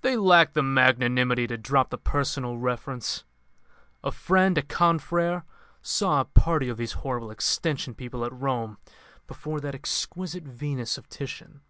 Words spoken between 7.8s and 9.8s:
people at Rome before that